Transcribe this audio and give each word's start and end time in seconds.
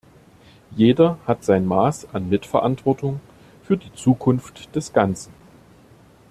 Jeder 0.75 1.19
hat 1.27 1.43
sein 1.43 1.67
Maß 1.67 2.07
an 2.11 2.27
Mitverantwortung 2.27 3.19
für 3.63 3.77
die 3.77 3.93
Zukunft 3.93 4.73
des 4.75 4.93
Ganzen. 4.93 5.31